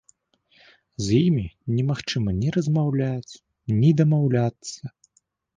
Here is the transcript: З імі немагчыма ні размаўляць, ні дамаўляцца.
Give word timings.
З 1.07 1.19
імі 1.25 1.43
немагчыма 1.75 2.31
ні 2.39 2.49
размаўляць, 2.57 3.33
ні 3.83 3.93
дамаўляцца. 4.01 4.83